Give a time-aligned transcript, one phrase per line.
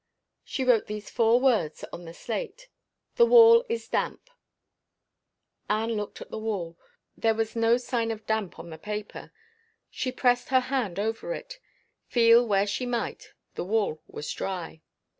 [0.43, 2.69] She wrote these four words on the slate:
[3.17, 4.31] "The wall is damp."
[5.69, 6.75] Anne looked at the wall.
[7.15, 9.31] There was no sign of damp on the paper.
[9.91, 11.59] She passed her hand over it.
[12.07, 14.81] Feel where she might, the wall was dry.